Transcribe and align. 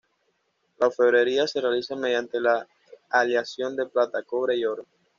La 0.79 0.87
orfebrería 0.87 1.45
se 1.47 1.61
realiza 1.61 1.95
mediante 1.95 2.39
la 2.41 2.67
aleación 3.11 3.75
de 3.75 3.85
plata, 3.85 4.23
cobre 4.23 4.55
y 4.57 4.65
oro. 4.65 4.83